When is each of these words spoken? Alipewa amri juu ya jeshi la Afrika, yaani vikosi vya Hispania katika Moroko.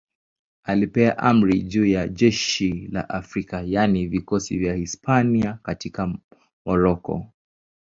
Alipewa 0.63 1.17
amri 1.17 1.61
juu 1.61 1.85
ya 1.85 2.07
jeshi 2.07 2.87
la 2.91 3.09
Afrika, 3.09 3.61
yaani 3.65 4.07
vikosi 4.07 4.57
vya 4.57 4.73
Hispania 4.75 5.59
katika 5.63 6.13
Moroko. 6.65 7.25